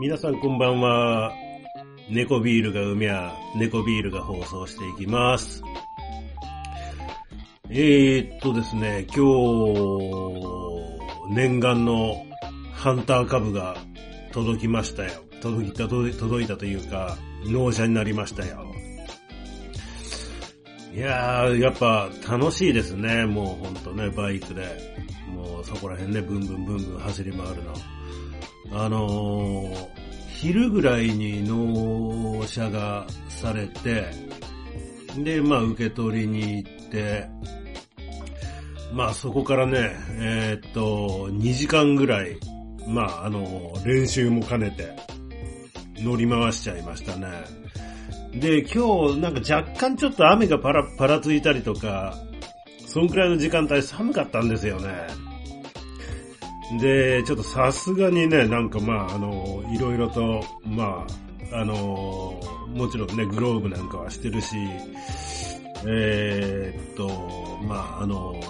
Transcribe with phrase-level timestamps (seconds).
[0.00, 1.32] 皆さんこんばんは。
[2.10, 5.62] 猫ビールが海や、猫ビールが放送していきます。
[7.70, 9.24] えー、っとですね、今
[11.28, 12.26] 日、念願の
[12.72, 13.76] ハンター株が
[14.32, 15.10] 届きましたよ。
[15.40, 18.71] 届いた、届いたというか、納車になりましたよ。
[20.94, 23.24] いやー、やっぱ楽しいですね。
[23.24, 24.94] もうほんとね、バイクで。
[25.34, 27.74] もうそこら辺ね、ブンブンブンブン走り回るの。
[28.72, 29.88] あのー、
[30.28, 34.10] 昼ぐらいに納車がされて、
[35.16, 37.26] で、まあ受け取りに行って、
[38.92, 42.36] まあそこからね、えーっと、2時間ぐらい、
[42.86, 44.94] まああの、練習も兼ねて、
[46.02, 47.28] 乗り回しちゃいましたね。
[48.32, 52.14] で、今日なんか若干ちょっと雨がパラ、パラついたりとか、
[52.86, 54.88] そんくらいの時間帯寒かったんですよね。
[56.80, 61.06] で、ちょっとさすがにね、なんかまあ、あの、いろいろと、ま
[61.52, 62.40] あ、あの、
[62.74, 64.56] もちろんね、グローブなんかはしてるし、
[65.86, 67.08] えーっと、
[67.64, 68.40] まあ、あの、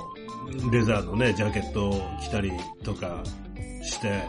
[0.70, 2.52] レザーのね、ジャケットを着たり
[2.84, 3.22] とか
[3.82, 4.22] して、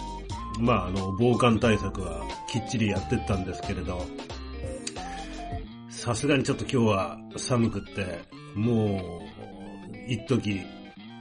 [0.60, 4.06] まあ、あの、防寒対策はきっちりやってったんですけれど、
[6.04, 10.62] さすがにちょっと今日は寒くって、もう、一時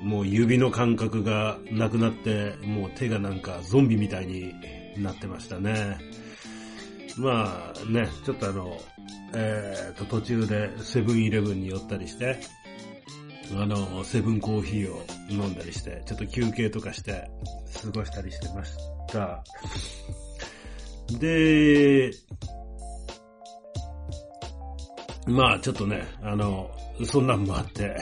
[0.02, 4.52] もう指の感覚がなくなって、もう手がなんかゾンビみたいに
[5.00, 5.98] なってましたね。
[7.16, 8.76] まあね、ちょっとあの、
[9.32, 12.40] えー、と途中でセブンイレブンに寄ったりして、
[13.54, 17.30] あの、セブンコーヒーを飲んだりして、ちょっと休憩とかして
[17.80, 18.76] 過ごしたりしてまし
[19.12, 19.44] た。
[21.20, 22.10] で、
[25.26, 26.70] まあちょっとね、あの、
[27.04, 27.96] そんなんもあって、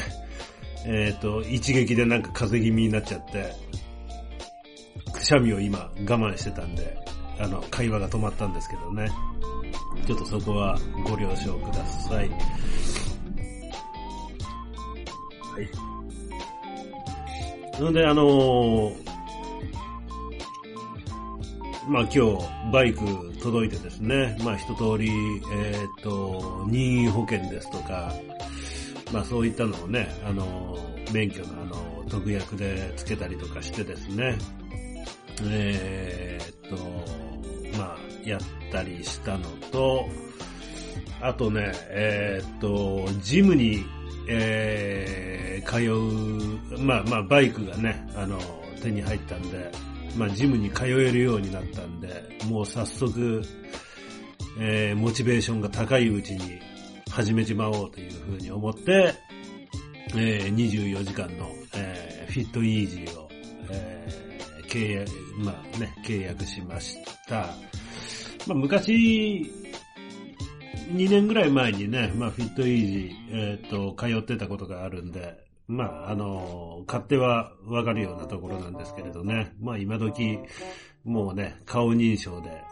[0.86, 3.52] えっ、と、一撃でなんか風邪気味になっちゃって、
[5.12, 6.96] くしゃみを今我慢してたんで、
[7.38, 9.10] あの、会話が止まったんですけどね。
[10.06, 12.28] ちょっとそこはご了承ください。
[12.28, 12.34] は
[15.60, 15.68] い。
[17.74, 19.09] なので、あのー
[21.88, 23.00] まあ今日バイク
[23.42, 25.10] 届いてですね、まあ一通り、
[25.52, 28.12] えっ、と、任意保険ですとか、
[29.12, 30.78] まあそういったのをね、あの、
[31.12, 34.36] 免許のあの、特約でつけたりとかしてですね、
[35.44, 38.40] えーっと、まあやっ
[38.70, 40.06] たりしたのと、
[41.22, 43.84] あとね、えーっと、ジムに、
[44.28, 48.38] えー、通う、まあまあバイクがね、あの、
[48.82, 49.70] 手に入ったんで、
[50.16, 53.42] まあジムに通えるようになったんで、もう早速、
[54.58, 56.60] えー、モチベーションが高いうちに
[57.10, 59.14] 始めちまおうというふうに思って、
[60.14, 63.28] えー、24時間の、えー、フィットイージーを、
[63.70, 67.54] えー、契約、まあね、契約しました。
[68.46, 69.52] まあ昔、
[70.92, 80.40] 2年ぐらい前にね、まあフィットイージー、えっ、と、通ってたことがあるんで、まああの、勝手はわかるようなところなんですけれどね、まあ今時、
[81.04, 82.62] もうね、顔認証で、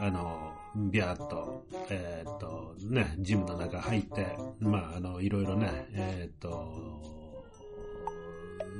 [0.00, 0.52] あの、
[0.90, 4.26] ビャーっと、えーっと、ね、ジムの中入って、
[4.58, 7.04] まあ、あの、いろいろね、えーっと、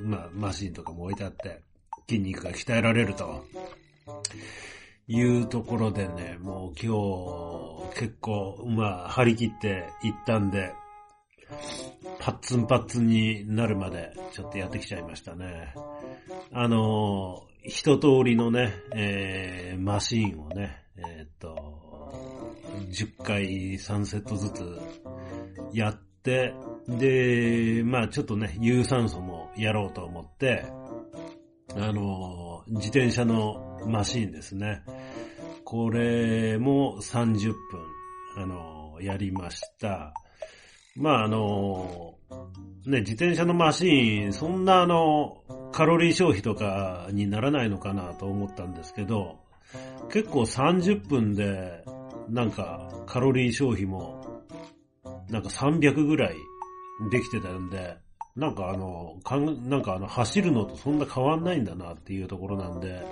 [0.04, 1.62] まあ、マシンとかも置いてあって、
[2.08, 3.44] 筋肉が鍛えられると、
[5.06, 10.72] いうところでね、もう今日、結構、まあ、張り切って行ったんで、
[12.18, 15.74] パッツンパッツンになるまで、ちょっとやってきちゃいましたね。
[16.52, 22.12] あの、一通りのね、えー、マシーンをね、えーっと、
[22.90, 24.80] 10回3セットずつ
[25.72, 26.54] やって、
[26.88, 30.66] で、まあちょっとね、有酸素もやろうと思って、
[31.76, 34.82] あの、自転車のマシーンですね。
[35.64, 37.56] これも30分、
[38.38, 40.14] あの、やりました。
[40.98, 42.16] まああの、
[42.84, 49.38] ね、自転車のマシーン、そんなあの、カロリー消費とかにならないのかなと思ったんですけど、
[50.10, 51.84] 結構30分で、
[52.28, 54.42] なんかカロリー消費も、
[55.28, 56.34] なんか300ぐらい
[57.12, 57.96] できてたんで、
[58.34, 63.06] なんかあの、かんなんかあの、走るのとそんな変わんないんだなっていうところなんで、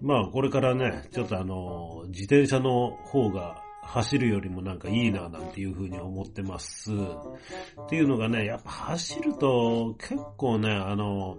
[0.00, 6.92] まあこれからね、ちょっとあの、自転車の方が走るよりもなんかいいななんていうふうに思ってます。
[6.92, 11.38] っていうのがね、やっぱ走ると結構ね、あの、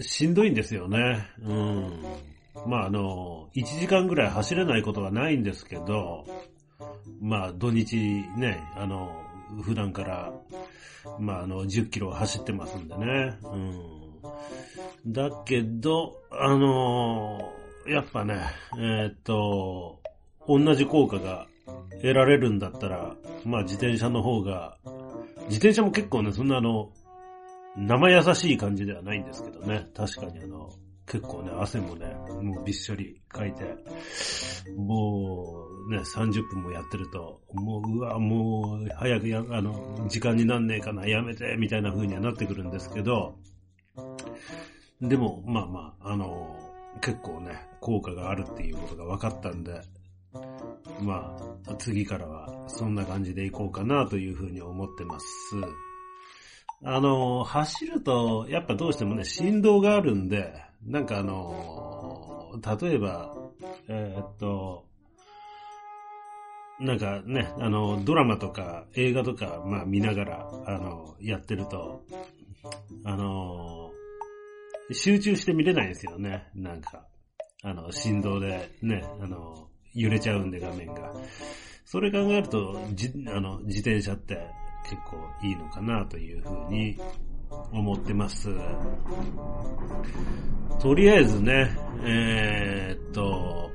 [0.00, 1.26] しんどいんですよね。
[1.42, 2.02] うん。
[2.66, 6.24] まああの、1時間ぐらい走れないことはないんですけど、
[7.20, 7.96] まあ土日
[8.36, 9.10] ね、あの、
[9.62, 10.32] 普段から、
[11.18, 13.38] まあ、あの、10キロ走ってますんでね。
[13.42, 15.12] うん。
[15.12, 17.52] だけど、あの、
[17.86, 18.40] やっぱね、
[18.78, 20.00] えー、っと、
[20.46, 21.46] 同じ効果が
[22.02, 24.76] 得られるんだったら、まあ自転車の方が、
[25.48, 26.92] 自転車も結構ね、そんなあの、
[27.76, 29.86] 生優しい感じではないんですけどね。
[29.94, 30.70] 確かにあの、
[31.06, 32.06] 結構ね、汗もね、
[32.40, 33.64] もうびっしょりかいて、
[34.76, 43.34] もうね、30分もやってると、もう、うわ、もう、早くや、あの、時間になんねえかな、やめて、みたいな風にはなってくるんですけど、
[45.00, 46.56] でも、まあまあ、あの、
[47.00, 49.80] 結構ね、効果があるっていうことが分かったんで、
[51.00, 55.26] まあ、次からはそんな感じでいこうかなというふうに思ってます。
[56.84, 60.54] あの、走ると、やっぱどうしてもね、振動があるんで、
[60.86, 63.34] なんかあの、例えば、
[63.88, 64.86] えー、っと、
[66.80, 72.02] なんかね、あの、ドラマとか映画とか、まあ見ながら、あの、やってると、
[73.04, 73.79] あの、
[74.92, 77.06] 集中して見れないですよね、なんか。
[77.62, 81.12] あの、振動でね、あの、揺れちゃうんで画面が。
[81.84, 84.38] それ考えると、じ、あの、自転車って
[84.84, 86.96] 結構いいのかなというふうに
[87.72, 88.48] 思ってます。
[90.80, 93.70] とりあえずね、えー、っと、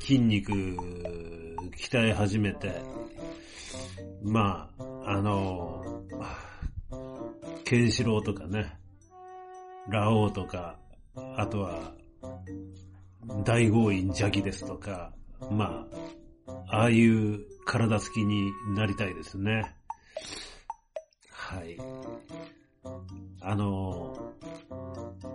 [0.00, 2.80] 筋肉鍛え始めて、
[4.22, 6.04] まあ、あの、
[7.64, 8.79] ケンシロウとかね、
[9.90, 10.76] ラオウとか、
[11.36, 11.92] あとは、
[13.44, 15.12] 大豪院邪気ですとか、
[15.50, 15.86] ま
[16.46, 19.74] あ、ああいう体つきになりたいですね。
[21.32, 21.76] はい。
[23.40, 24.16] あの、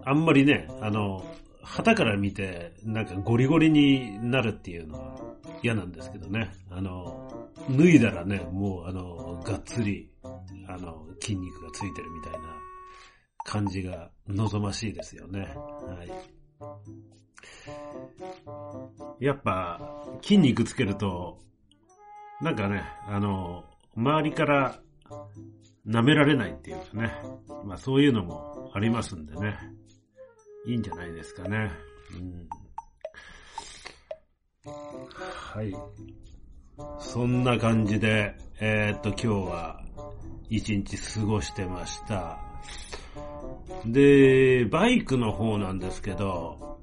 [0.05, 1.25] あんまりね、あの、
[1.61, 5.17] 旗から見て、なんかゴリゴリになるっていうのは
[5.63, 6.53] 嫌なんですけどね。
[6.69, 10.09] あの、脱いだらね、もうあの、がっつり、
[10.67, 12.64] あの、筋肉がついてるみたいな
[13.45, 15.41] 感じが望ましいですよね。
[15.41, 16.03] は
[19.19, 19.23] い。
[19.23, 19.79] やっぱ、
[20.21, 21.39] 筋肉つけると、
[22.41, 23.63] なんかね、あの、
[23.95, 24.79] 周りから
[25.87, 27.13] 舐められないっていうかね。
[27.63, 29.57] まあそういうのもありますんでね。
[30.65, 31.71] いいんじゃないですかね。
[32.13, 32.49] うん、
[34.67, 35.73] はい。
[36.99, 39.81] そんな感じで、えー、っと今日は
[40.49, 42.39] 一日過ごしてました。
[43.85, 46.79] で、バイクの方なんですけど、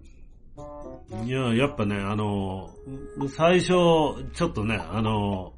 [1.25, 2.71] いや、やっぱね、あの、
[3.29, 5.53] 最初、ちょっとね、あの、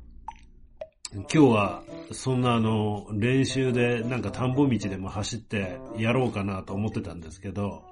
[1.14, 7.84] 今日は、そんなあの、練習でなんか田んぼ道でも走ってやろうかなと思ってたんですけど、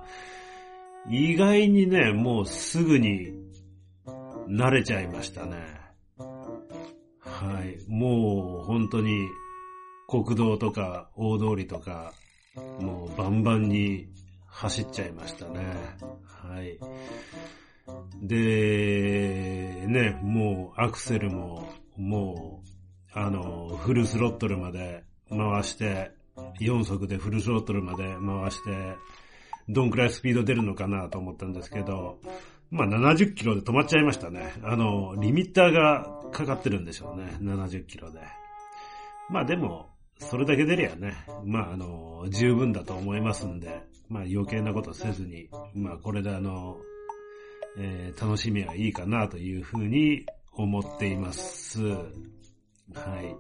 [1.09, 3.33] 意外にね、もうすぐに
[4.49, 5.57] 慣れちゃいましたね。
[7.21, 7.91] はい。
[7.91, 9.29] もう本当に
[10.09, 12.13] 国道とか大通りとか、
[12.55, 14.09] もうバンバンに
[14.47, 15.61] 走っちゃいましたね。
[16.27, 16.79] はい。
[18.23, 22.63] で、ね、もうアクセルも、も
[23.15, 26.13] う、あの、フルスロットルまで回して、
[26.61, 28.97] 4速でフルスロットルまで回して、
[29.69, 32.19] どんくらいスピード出るのかなと思ったんですけど、
[32.71, 34.55] まあ70キロで止まっちゃいましたね。
[34.63, 37.37] あの、リミッターがかかってるんでしょうね。
[37.41, 38.21] 70キロで。
[39.31, 39.92] まあでも、
[40.31, 41.15] それだけ出りゃね、
[41.45, 46.77] まああの、十分だと思いますんで、まあ余計なことせずに、まあこれであの、
[47.79, 51.81] えー、楽しみはいいかなというふうに思っています。
[51.83, 51.97] は
[53.21, 53.37] い。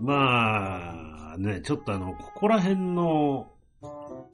[0.00, 3.50] まあ、ね、ちょっとあの、ここら辺の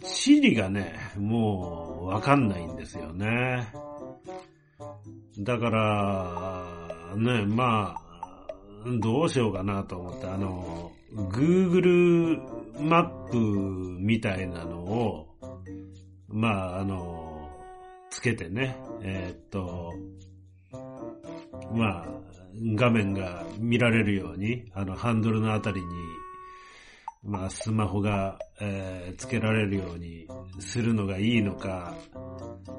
[0.02, 3.68] 地理がね、もうわかんないんですよね。
[5.38, 8.07] だから、ね、まあ、
[9.00, 12.40] どうしようかなと思って、あの、Google
[12.80, 15.26] マップみたいなのを、
[16.28, 17.48] まあ、あの、
[18.10, 19.92] つけてね、えー、っと、
[21.72, 22.06] まあ、
[22.74, 25.86] 画面が見られるように、あの、ハンドルのあたりに、
[27.24, 30.26] まあ、スマホが、えー、つけられるように
[30.60, 31.94] するのがいいのか、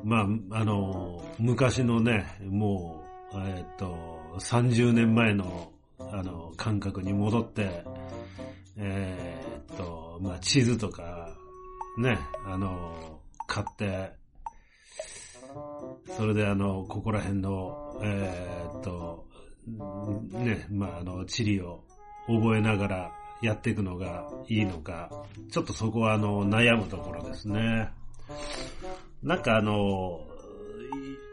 [0.03, 3.03] まあ、あの、昔のね、も
[3.33, 5.71] う、えー、っと、30年前の
[6.11, 7.83] あの、感覚に戻って、
[8.77, 11.35] えー、っと、まあ、地図とか、
[11.97, 14.11] ね、あの、買って、
[16.17, 19.27] それであの、ここら辺の、えー、っと、
[20.37, 21.83] ね、まあ、あの、地理を
[22.27, 23.11] 覚えながら
[23.41, 27.89] やっていくのがいいのか、ちょっとそこはあの、悩むところですね。
[29.23, 30.27] なんかあの、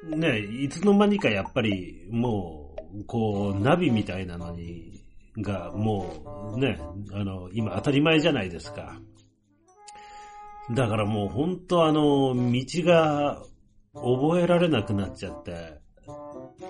[0.05, 2.66] ね、いつの間にかやっぱりもう、
[3.07, 5.03] こう、ナビみたいなのに
[5.39, 6.81] がもうね、
[7.13, 8.99] あの、今当たり前じゃないですか。
[10.71, 13.43] だからもう本当あの、道が
[13.95, 15.81] 覚えられなくなっちゃって、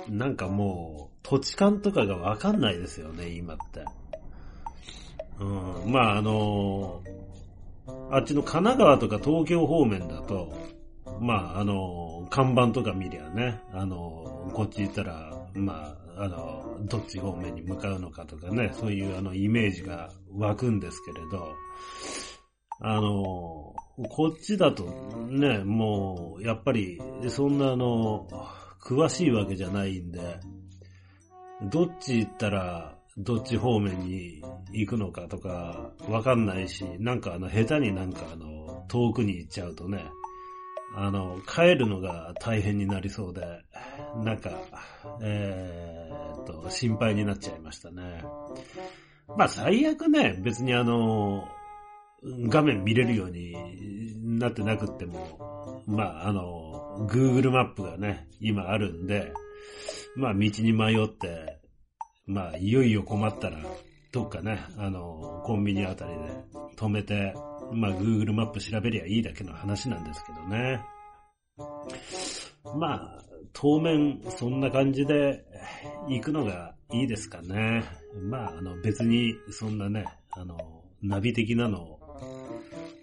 [0.08, 3.84] なんかもう土地勘とかがわかんないですよね、今って。
[5.38, 5.44] う
[5.88, 7.02] ん、まああの、
[8.10, 10.52] あっちの神奈川とか東京方面だと、
[11.20, 21.54] まああの、看板とか見りゃね、あの、こっち行ったら、まあ、あの、どっち方面に向かうのかとかね、そういうあのイメージが湧くんですけれど、
[22.80, 23.74] あの、
[24.10, 24.84] こっちだと
[25.28, 28.28] ね、もう、やっぱり、そんなあの、
[28.82, 30.38] 詳しいわけじゃないんで、
[31.70, 34.42] どっち行ったら、どっち方面に
[34.72, 40.04] 行くのかとか、わかんないし、なんかあの、下手になんかあの、遠くに行っちゃうとね、
[40.96, 43.42] あの、帰るのが大変になりそうで、
[44.24, 44.50] なんか、
[45.22, 48.24] えー、っと、心配になっちゃいましたね。
[49.36, 51.46] まあ最悪ね、別にあの、
[52.48, 59.32] 画面見れるようになってなくっても、まあ、あの、Google マップがね、今あるんで、
[60.16, 61.60] まあ、道に迷って、
[62.26, 63.58] まあ、いよいよ困ったら、
[64.12, 66.18] どっかね、あの、コンビニあたりで
[66.76, 67.34] 止めて、
[67.72, 70.80] まあ、Google マップ調べりゃいいだけの話なんですけどね。
[72.76, 75.44] まあ、当面、そんな感じで
[76.08, 77.84] 行くのがいいですかね。
[78.14, 82.00] まあ、あの、別に、そんなね、あの、ナビ的なのを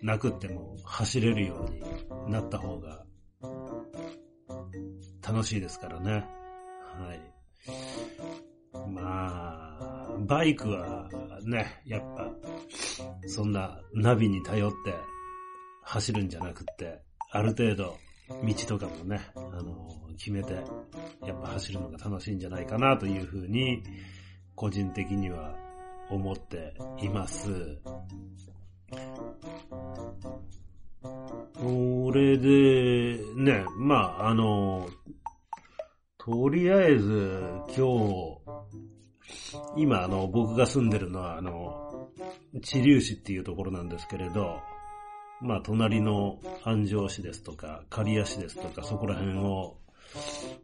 [0.02, 3.06] なくっても走れるようになった方が
[5.26, 6.12] 楽しいですからね。
[6.12, 7.34] はい。
[8.90, 11.10] まあ、バイクは
[11.46, 12.30] ね、やっぱ、
[13.28, 14.94] そんなナビに頼って
[15.84, 17.02] 走るんじゃなくって、
[17.32, 17.98] ある程度
[18.30, 20.54] 道とかもね、あの、決めて、
[21.26, 23.84] やっぱ走るのが楽しいんじゃないかなというふうに、
[24.56, 25.56] 個人的には
[26.10, 27.50] 思っています。
[31.56, 34.88] それで、ね、まあ、あの、
[36.18, 37.42] とりあえず
[37.76, 38.42] 今日、
[39.76, 41.93] 今あの、僕が住んでるのはあの、
[42.62, 44.60] 地流市っていうところなんですけれど、
[45.42, 49.78] まあ、隣の安城市ですとか、刈谷市ですとか、そこら辺を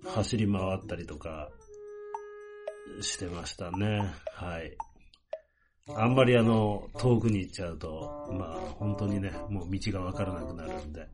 [0.05, 1.50] 走り回ったりとか
[3.01, 4.13] してましたね。
[4.34, 4.77] はい。
[5.96, 11.08] あんまりあの、遠くに行っちゃうと、まあ本当にね、もう道がわからなくなるんで、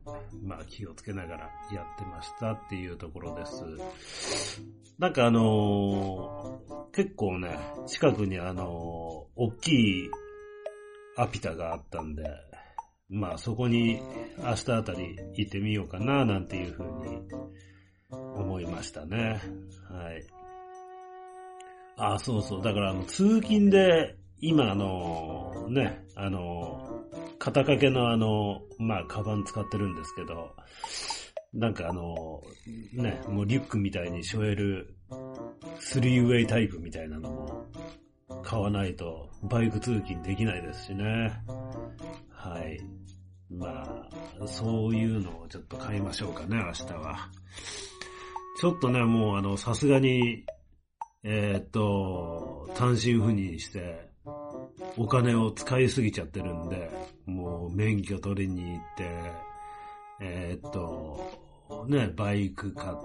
[0.44, 3.64] まあ気をつけながらやってましたっていうところです。
[4.98, 8.66] なんかあのー、結構ね、近くにあのー、
[9.36, 9.72] 大き
[10.04, 10.10] い
[11.16, 12.24] アピタがあったんで、
[13.08, 14.00] まあそこに
[14.38, 17.22] 明日あたり行ってみようかななんていうふうに
[18.10, 19.40] 思いましたね。
[19.90, 20.24] はい。
[21.98, 22.62] あ、そうそう。
[22.62, 27.04] だからあの通勤で今あの、ね、あの、
[27.38, 30.54] 肩掛けのあの、まあ、カバン使ってるんですけど、
[31.54, 32.42] なんかあの、
[32.92, 34.94] ね、もうリュックみたいに背負える、
[35.78, 37.66] スリーウェイタイプみたいなのも
[38.42, 41.32] 買わないとバイク通勤できないですしね。
[42.30, 42.80] はい。
[43.50, 44.08] ま
[44.40, 47.30] あ、そういうのをちょっと買いましょうかね、明日は。
[48.60, 50.44] ちょっとね、もうあの、さすがに、
[51.22, 54.10] えー、っと、単身赴任して、
[54.96, 56.90] お金を使いすぎちゃってるんで、
[57.26, 59.10] もう免許取りに行って、
[60.20, 62.96] えー、っと、ね、バイク買っ、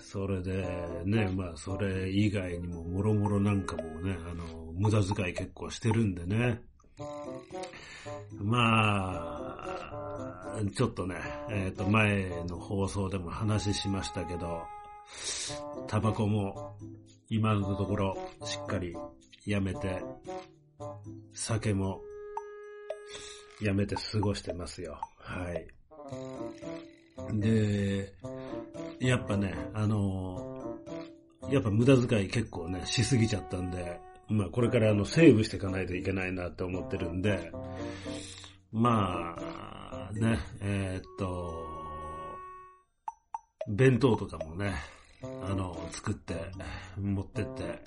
[0.00, 0.66] それで
[1.04, 6.60] ね、まあそれ以外にももろもろなんかもね、あの、無駄遣い結構してるんでね。
[8.38, 11.16] まあ、ちょっとね、
[11.50, 14.62] えっ、と前の放送でも話しましたけど、
[15.86, 16.76] タバコも
[17.28, 18.96] 今のところしっかり
[19.46, 20.02] やめて、
[21.32, 22.00] 酒も
[23.60, 25.00] やめて過ごしてますよ。
[25.18, 25.66] はい。
[27.32, 28.12] で、
[29.00, 30.78] やっぱね、あの、
[31.50, 37.52] やっぱ無駄遣い結構ね、しすぎちゃったんで、まあこれからあの、セーブしていかないといけないなって思ってるんで、
[38.72, 41.52] まあ、ね、えー、っと、
[43.68, 44.74] 弁当とかもね、
[45.22, 46.34] あの、作って、
[46.98, 47.82] 持ってって、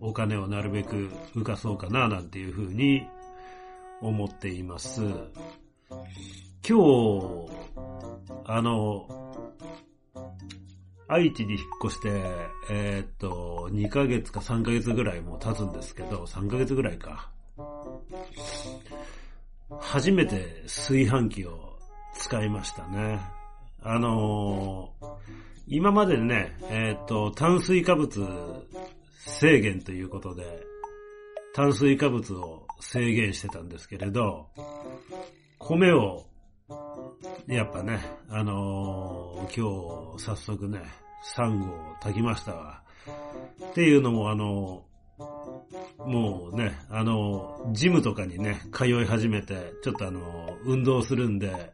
[0.00, 3.06] お金をなるべく浮かそうかな、なんていうふうに
[4.00, 5.02] 思っています。
[6.66, 7.50] 今日、
[8.44, 9.06] あの、
[11.08, 12.08] 愛知に引っ越して、
[12.70, 17.30] えー、っと、2ヶ月か3ヶ月ぐらいも経つんですけど、3ヶ月ぐらいか。
[19.80, 21.78] 初めて炊飯器を
[22.14, 23.20] 使いましたね。
[23.82, 28.28] あのー今までね、えっ、と、炭水化物
[29.18, 30.44] 制限ということで、
[31.54, 34.48] 炭水化物を制限してたんですけれど、
[35.58, 36.26] 米を、
[37.46, 40.80] やっぱね、あのー、今日早速ね、
[41.22, 42.82] サンゴを炊きましたわ。
[43.70, 51.72] っていうのもあのー、もうね、あのー、ジムとかにね、通い始めて、ちょっとあの、運動するんで、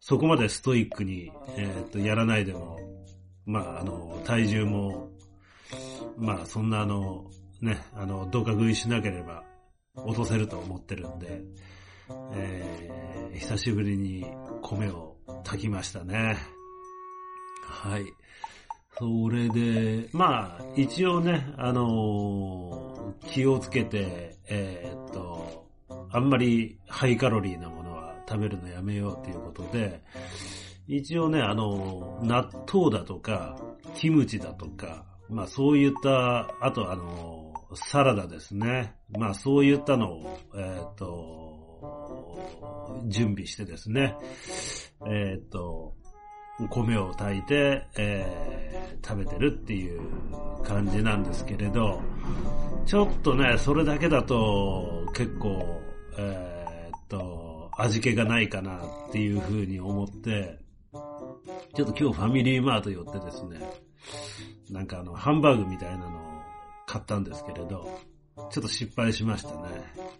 [0.00, 2.78] そこまでストイックに、えっと、やらないでも、
[3.44, 5.10] まあ、あの、体重も、
[6.16, 7.30] まあ、そんなあの、
[7.60, 9.44] ね、あの、どか食いしなければ
[9.94, 11.42] 落とせると思ってるんで、
[12.32, 14.26] えー、久しぶりに
[14.62, 16.36] 米を炊きましたね。
[17.64, 18.04] はい。
[18.98, 25.66] それで、まあ、一応ね、あのー、気をつけて、えー、っと、
[26.10, 30.02] あんまりハイカロリーなものは食べるのやめようということで、
[30.86, 33.56] 一応ね、あの、納豆だとか、
[33.94, 38.94] キムチだとか、まあそういった、あとあの、サラダですね。
[39.16, 41.49] まあそういったのを、えっ、と、
[43.06, 44.16] 準備してですね、
[45.06, 45.94] えっ、ー、と、
[46.68, 50.00] 米を炊いて、えー、食べてるっていう
[50.62, 52.00] 感じなんですけれど、
[52.86, 55.80] ちょっとね、それだけだと結構、
[56.18, 60.58] えっと、味気がないかなっていうふうに思って、
[61.74, 63.60] ちょっと今日ファミリーマート寄ってですね、
[64.70, 66.10] なんかあの、ハンバーグみたいなのを
[66.86, 67.88] 買ったんですけれど、
[68.50, 70.10] ちょっと失敗しましたね。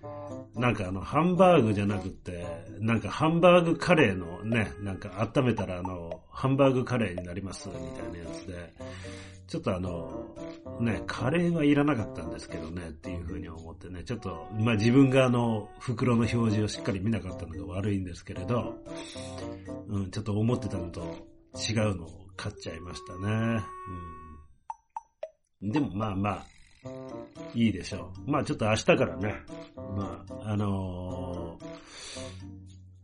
[0.55, 2.47] なんかあの、ハンバーグじゃなくて、
[2.79, 8.73] なんかハンバーグカレーのね、なんか温めたらあの、ハンバーグカレーになりますみたいなやつで、
[9.47, 10.37] ちょっとあの、
[10.81, 18.77] ね、カレーはいらなかったんですけどね、っていうふうに思ってね、ちょっと、まあ自分があの、袋の表示をしっかり見なかったのが悪いんですけれど、
[19.89, 21.01] うん、ちょっと思ってたのと
[21.57, 23.63] 違うのを買っちゃいましたね。
[25.63, 26.47] うん、でもまあまあ、
[27.55, 28.31] いいでしょう。
[28.31, 29.35] まあちょっと明日からね、
[29.77, 31.59] まあ、あの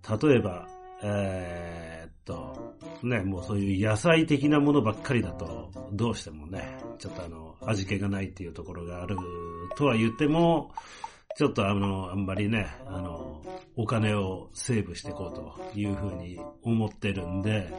[0.03, 0.69] ー、例えば、
[1.03, 9.17] えー、っと、ね、もうそういう野菜的なものばっかりだと、どうしてもね、ちょっとあの、味気がないっていうところがある
[9.77, 10.73] とは言っても、
[11.37, 13.43] ちょっとあの、あんまりね、あの、
[13.77, 17.71] お金をセーブしていこうというふうに思ってるんで、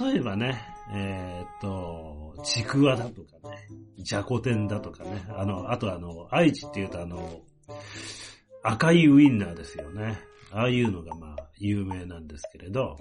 [0.00, 0.60] 例えばね、
[0.94, 7.40] えー、っと、ちくわだとかね、じゃこ天だとかね、あの、あとあの、愛知って言うとあの、
[8.62, 10.18] 赤いウインナーですよね。
[10.52, 12.98] ああいうのがまあ、有名なんですけれど、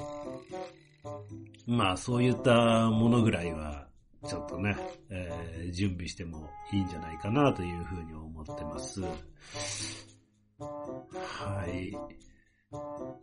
[1.67, 3.87] まあ、そういったものぐらいは、
[4.27, 4.75] ちょっとね、
[5.09, 9.01] えー、準備してもいいんじゃないかなというふうに思ってます。
[10.59, 11.91] はい。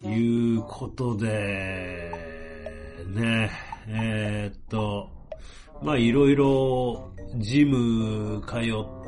[0.06, 2.47] いうことで、
[3.06, 3.50] ね、
[3.88, 5.10] えー、っと、
[5.82, 8.56] まあいろいろジム通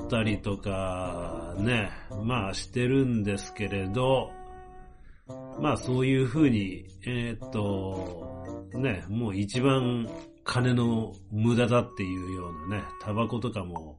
[0.04, 1.90] ったりとかね、
[2.22, 4.30] まあしてるんですけれど、
[5.58, 10.08] まあそういうふうに、えー、っと、ね、もう一番
[10.44, 13.98] 金の無駄だっていうようなね、タバコとかも、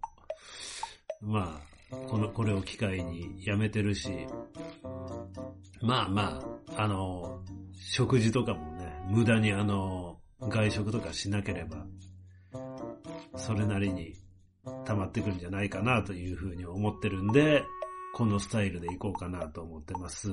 [1.21, 1.70] まあ、
[2.09, 4.27] この、これを機会にやめてるし、
[5.81, 6.41] まあま
[6.75, 11.85] あ、あの、食事とかもね、無駄にあの、外食とかしなければ、
[13.35, 14.13] それなりに
[14.85, 17.63] 溜まってくるんじゃないかなというふうに思ってるんで、
[18.13, 20.31] このスタイルでいこうかなと思ってます。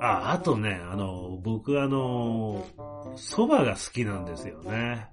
[0.00, 2.64] あ、あとね、あの、僕あの、
[3.16, 5.08] 蕎麦が好きなんですよね。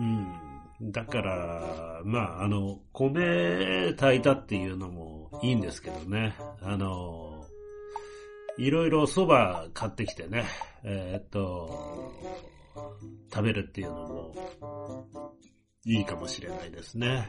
[0.00, 0.51] うん。
[0.82, 6.34] だから、まあ、あの、米炊いたっていうのもいいんですけどね。
[6.60, 7.46] あの、
[8.58, 10.44] いろいろ蕎麦買ってきてね、
[10.82, 12.12] えー、っと、
[13.32, 14.34] 食べるっていうのも
[15.84, 17.28] いいかもしれないですね。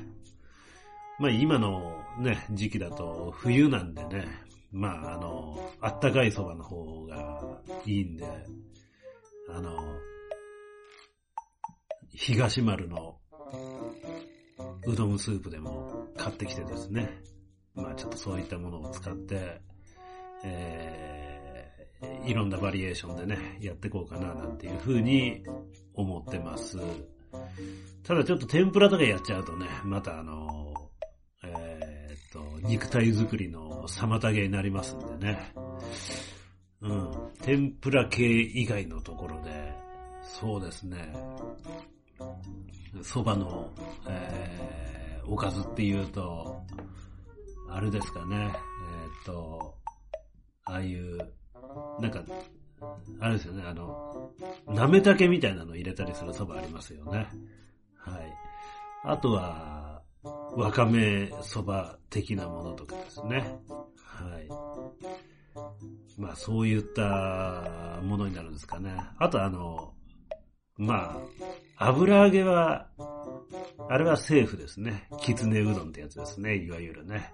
[1.19, 4.25] まあ今のね、時期だと冬なんでね、
[4.71, 8.25] まあ、あの、あったかいそばの方がいいんで、
[9.49, 9.77] あの、
[12.09, 13.17] 東丸の
[14.85, 17.09] うどんスープでも買ってきてですね、
[17.75, 19.61] まあちょっとそういったものを使って、
[20.43, 25.43] えー、いろんなバリエーションでね、やっていこうかななんていうふうに
[25.93, 26.77] 思ってます。
[28.03, 30.73] ただちょっと天ぷらとかやっちゃうとね、またあの
[31.43, 35.53] えっ、と、肉体作りの妨げになりますんでね。
[36.81, 37.11] うん。
[37.41, 39.73] 天ぷら系以外のところで、
[40.23, 41.13] そうですね。
[43.01, 43.69] 蕎麦の、
[44.07, 46.61] えー、おかずっていうと、
[47.69, 48.35] あれですかね。
[48.35, 48.53] えー、っ
[49.25, 49.75] と、
[50.65, 51.17] ああいう、
[51.99, 52.23] なんか、
[53.19, 54.31] あれですよね、あの、
[54.67, 57.27] なめたけみたいなの入れたりする蕎麦ありますよね。
[57.97, 58.33] はい。
[59.05, 60.01] あとは、
[60.55, 63.59] わかめそば的なものとかですね。
[63.97, 64.47] はい。
[66.17, 68.95] まあそういったものになるんですかね。
[69.17, 69.93] あとあの、
[70.77, 71.17] まあ、
[71.77, 72.87] 油揚げは、
[73.89, 75.07] あれはセーフですね。
[75.19, 76.55] きつねうどんってやつですね。
[76.55, 77.33] いわゆるね。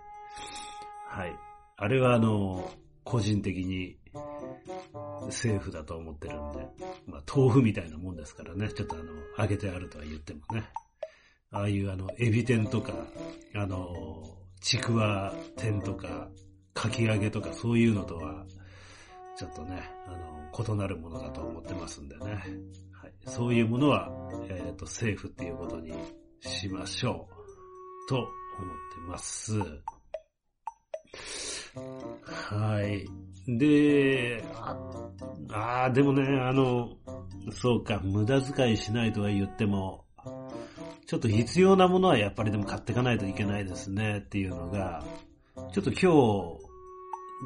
[1.08, 1.36] はい。
[1.78, 2.71] あれはあの、
[3.04, 3.97] 個人的に
[5.30, 6.67] セーフだと思ってるんで、
[7.08, 8.69] まあ豆腐みたいなもんですからね。
[8.69, 9.06] ちょっとあの、
[9.38, 10.69] 揚げてあるとは言ってもね。
[11.52, 12.93] ああいうあの、エビ天とか、
[13.56, 14.23] あの、
[14.62, 16.30] ちくわ天とか、
[16.73, 18.45] かき揚げとかそういうのとは、
[19.36, 22.43] ちょっとね、あの、異なるものだと思ってますんでね。
[23.25, 24.10] そういうものは、
[24.49, 25.93] えっ、ー、と、セーフっていうことに
[26.41, 28.10] しましょう。
[28.10, 28.32] と思って
[29.08, 29.53] ます。
[32.23, 33.08] はい。
[33.58, 34.43] で、
[35.51, 36.97] ああ、でもね、あの、
[37.51, 40.05] そうか、無駄遣いしないとは言っても、
[41.05, 45.03] ちょっと必要なものはやっぱりでも買っていかないといけないですねっていうのが、
[45.71, 46.68] ちょっと今日、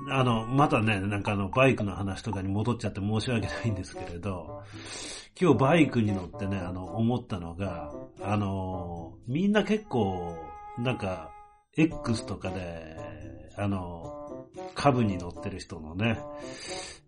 [0.09, 4.63] あの、またね、なんかあの、バイクの話とかに戻っちゃって申し訳ないんですけれど、
[5.39, 10.35] 今日バイクに乗ってね、あの、思ったのが、あの、みんな結構、
[10.79, 11.31] なんか、
[11.75, 12.97] X とかで、
[13.57, 16.19] あの、株に乗ってる人のね、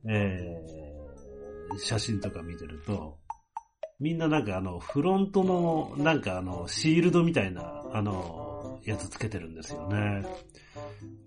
[0.08, 3.17] えー、写真とか見てると、
[4.00, 10.24] みんななんかあの、フロントの、なんかあの、シールドみたいな、あの、やつつけてるんですよね。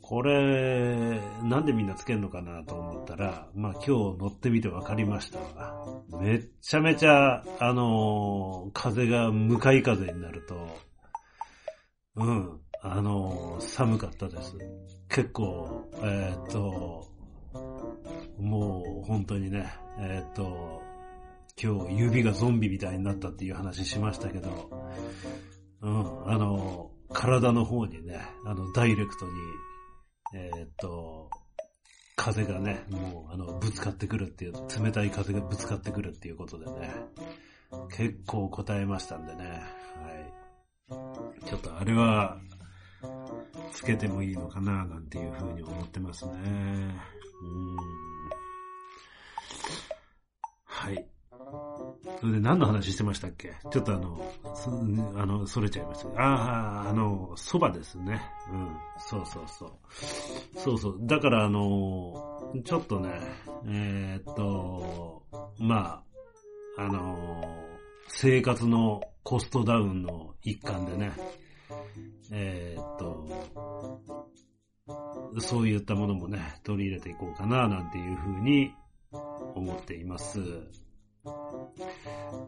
[0.03, 5.39] これ、なんでみんなつけんのかなと思ったら、まあ今日乗ってみて分かりました。
[6.19, 10.69] めっちゃめちゃ、あの、風が向かい風になると、
[12.17, 14.57] うん、あの、寒かったです。
[15.09, 17.07] 結構、えー、っと、
[18.39, 19.67] もう本当にね、
[19.99, 20.83] え、っと、
[21.61, 24.71] 今日指がゾンビみたいになったっていう話しましたけど、
[25.83, 29.33] うん、あの、体の方にね、あの、ダイレクトに、
[30.35, 31.31] えー、っと、
[32.17, 36.95] 風がね、もう、あの、ぶつかってくるっていう、冷たい風がぶつかってくるっていうことでね、
[37.91, 39.63] 結構答えましたんでね、
[40.91, 41.03] は
[41.41, 41.47] い。
[41.47, 42.39] ちょっとあれは、
[43.73, 46.33] つけてもいいのかな、なんていうふうに思ってますね。
[46.33, 46.97] うーん。
[50.65, 51.18] はい。
[52.21, 53.55] それで何の話してましたっけ？
[53.71, 54.21] ちょっとあの、
[55.17, 56.09] あの、それちゃいました。
[56.21, 58.21] ああ、あの、蕎麦ですね。
[58.53, 58.77] うん。
[58.99, 59.71] そうそうそう。
[60.59, 60.99] そうそう。
[61.03, 63.21] だからあの、ちょっとね、
[63.67, 65.23] えー、っと、
[65.59, 66.03] ま
[66.77, 67.65] あ、あの、
[68.09, 71.13] 生活のコストダウンの一環でね、
[72.33, 73.29] えー、っと、
[75.41, 78.75] そういったものもね、取り入れていこうかな、なんていうふうに
[79.55, 80.41] 思っています。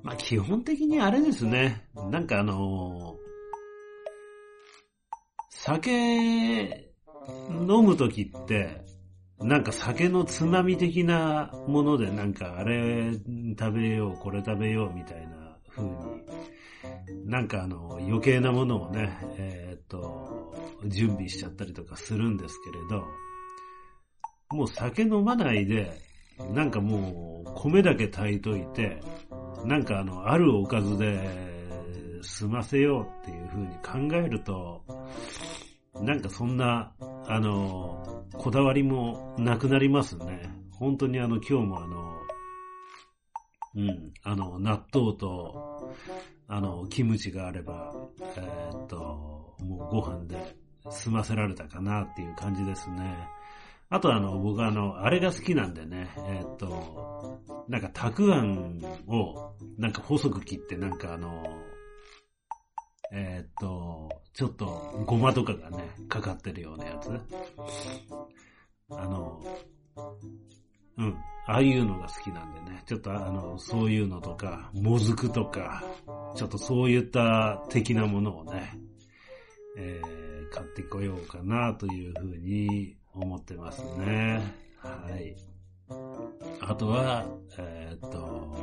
[0.03, 1.88] まあ基本的にあれですね。
[2.11, 3.16] なんかあの、
[5.51, 6.90] 酒
[7.51, 8.85] 飲むときって、
[9.38, 13.12] なんか酒のつまみ的なものでなんかあれ
[13.59, 15.97] 食べよう、これ食べようみたいな風に、
[17.27, 20.55] なんかあの余計なものをね、えー、っと、
[20.87, 23.05] 準備しちゃったりとかするんですけれど、
[24.51, 26.10] もう酒飲まないで、
[26.53, 29.00] なんかもう、米だけ炊いといて、
[29.64, 31.20] なんかあの、あるおかずで
[32.22, 34.83] 済ませようっていう風に考えると、
[35.94, 36.92] なんかそんな、
[37.26, 40.50] あの、こだわりもなくなりますね。
[40.72, 42.20] 本当にあの、今日もあの、
[43.76, 45.92] うん、あの、納豆と、
[46.48, 47.94] あの、キムチがあれば、
[48.37, 50.57] えー、っと、もうご飯で
[50.90, 53.29] 済ませられたかなっていう感じですね。
[53.92, 61.44] あとあの、僕あの、あれが好きなんでね、えー、っと、なんか、たくあんを、なんか細く切って、なんかあの、
[63.12, 64.66] えー、っと、ちょっと、
[65.07, 67.11] ごまとかがね、かかってるようなやつ。
[68.90, 69.42] あの、
[70.96, 71.14] うん、
[71.48, 75.83] ああいうのが好きなんでね、ちょっとあの、そういうのとか、もずくとか、
[76.37, 78.72] ちょっとそういった的なものをね、
[79.76, 84.42] えー、買ってこようかなというふうに思ってますね。
[84.79, 85.37] はい。
[86.61, 87.27] あとは、
[87.59, 88.57] えー、っと、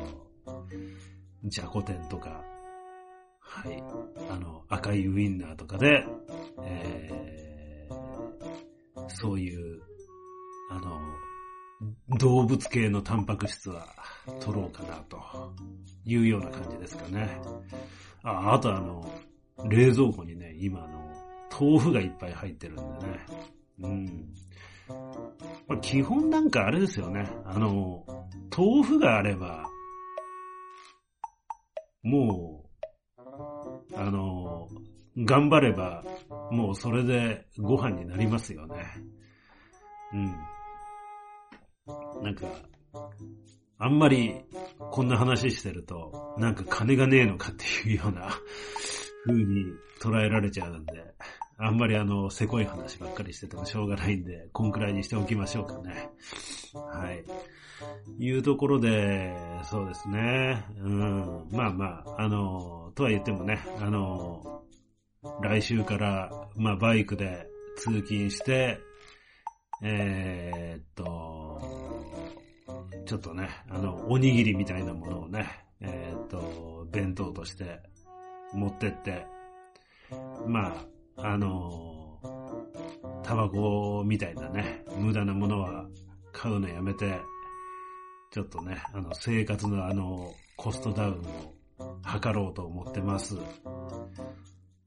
[1.44, 2.42] じゃこ天とか、
[3.40, 3.82] はい。
[4.30, 6.04] あの、赤いウインナーとかで、
[6.64, 9.80] えー、そういう、
[10.70, 11.00] あの、
[12.18, 13.86] 動物系のタンパク質は
[14.40, 15.18] 取ろうかなと
[16.04, 17.40] いうような感じですかね。
[18.22, 19.08] あ、あとあの、
[19.68, 21.08] 冷蔵庫にね、今あの、
[21.50, 22.88] 豆腐がいっぱい入ってるんでね。
[23.80, 24.34] うん。
[25.68, 27.28] ま、基本なんかあれですよね。
[27.44, 28.04] あの、
[28.56, 29.64] 豆腐があれば、
[32.02, 32.68] もう
[33.94, 34.68] あの、
[35.16, 36.04] 頑張れば、
[36.50, 38.76] もうそれでご飯になりますよね。
[40.12, 40.24] うん。
[42.22, 42.46] なんか、
[43.78, 44.34] あんまり
[44.90, 48.28] こんな話してると、なんか金がねえのかっていうような
[49.26, 49.64] 風に
[50.00, 50.92] 捉えられちゃうんで、
[51.60, 56.10] あんまりあの、せこい話ばっかりしててもしょうがないんで、こんくらいにしておきましょうかね。
[56.72, 57.24] はい。
[58.18, 60.64] いうところで、そうですね。
[60.78, 61.48] うん。
[61.50, 64.62] まあまあ、あの、とは言ってもね、あの、
[65.42, 68.78] 来週から、まあバイクで通勤して、
[69.82, 71.60] えー、っと、
[73.04, 75.48] ちょっとね、あの、おにぎりみたいなものをね、
[75.80, 77.80] えー、っと、弁当として
[78.52, 79.26] 持ってって、
[80.46, 82.20] まあ、あの、
[83.22, 85.86] タバコみたいなね、無駄なものは
[86.32, 87.18] 買うのやめて、
[88.30, 91.54] ちょっとね、あの、生活のあの、コストダウンを
[92.20, 93.36] 図ろうと思ってます。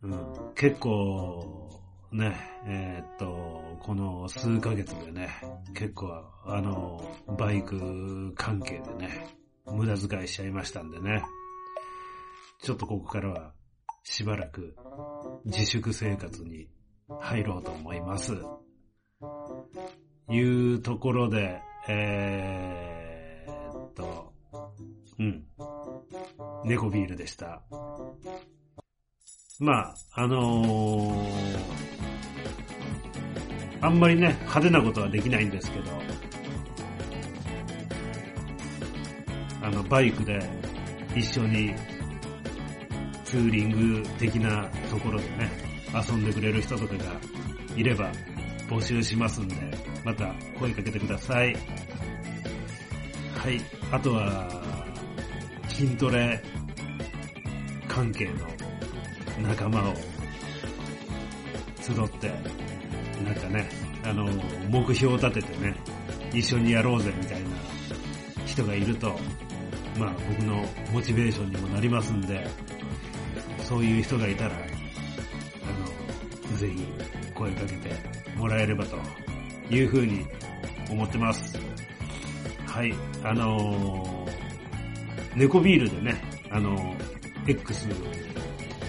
[0.04, 1.70] うん、結構、
[2.12, 5.30] ね、えー、っと、この数ヶ月でね、
[5.74, 7.02] 結構、あの、
[7.38, 9.28] バイク関係でね、
[9.66, 11.24] 無駄遣いしちゃいましたんでね、
[12.62, 13.54] ちょっとここからは、
[14.04, 14.76] しばらく
[15.46, 16.68] 自粛生活に
[17.20, 18.34] 入ろうと思います。
[20.30, 24.34] いうところで、えー、っと、
[25.20, 25.44] うん。
[26.64, 27.62] 猫ビールでした。
[29.60, 31.52] まあ、あのー、
[33.82, 35.86] あんまりね、派手なことはできないんですけど、
[39.62, 40.40] あの、バイクで
[41.16, 41.74] 一緒に
[43.32, 45.50] ツーリング的なところでね、
[45.94, 47.04] 遊んでくれる人とかが
[47.78, 48.12] いれば
[48.70, 49.56] 募集しますんで、
[50.04, 51.56] また声かけてください。
[53.38, 53.62] はい。
[53.90, 54.50] あとは、
[55.70, 56.44] 筋トレ
[57.88, 59.96] 関係の仲間を
[61.80, 62.34] 集って、
[63.24, 63.70] なんかね、
[64.04, 64.26] あの、
[64.70, 65.74] 目標を立ててね、
[66.34, 67.50] 一緒にやろうぜみたいな
[68.46, 69.18] 人がいると、
[69.98, 72.46] まあ僕のモチベーションにもなりますんで、
[73.72, 74.58] そういう人がいたら、あ
[76.52, 76.86] の、ぜひ
[77.34, 77.90] 声かけて
[78.36, 78.98] もらえればと
[79.70, 80.26] いうふうに
[80.90, 81.58] 思ってます。
[82.68, 87.88] はい、あのー、猫ビールでね、あのー、X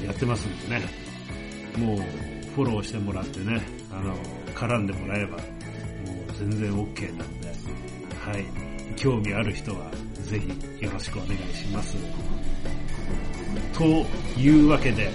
[0.05, 0.83] やってますんでね、
[1.79, 1.99] もう
[2.57, 5.45] フォローしてもらってね、あのー、絡んでもらえば、も
[6.29, 7.49] う全然 OK なんで、
[8.19, 8.45] はい、
[8.97, 9.93] 興味ある人は
[10.25, 11.97] ぜひよろしくお願いします。
[13.83, 14.07] と
[14.39, 15.11] いうわけで、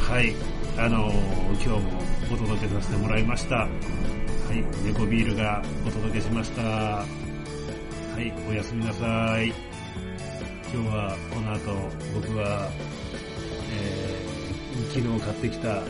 [0.00, 0.34] はい、
[0.76, 1.14] あのー、
[1.52, 2.02] 今日も
[2.32, 3.54] お届けさせてもらいました。
[3.54, 3.68] は
[4.52, 6.62] い、猫ビールがお届けしました。
[6.62, 7.06] は
[8.18, 9.46] い、おやすみなさい。
[10.72, 11.60] 今日はこの後
[12.12, 12.68] 僕は、
[13.70, 15.80] えー、昨日買ってきた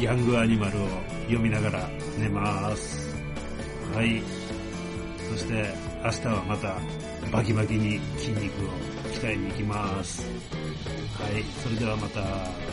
[0.00, 0.86] ヤングアニマルを
[1.24, 3.14] 読みながら寝ます。
[3.94, 4.22] はい。
[5.28, 6.78] そして明日はまた
[7.30, 8.70] バキバキに筋肉を
[9.12, 10.61] 鍛えに行きます。
[10.84, 12.71] はい、それではまた。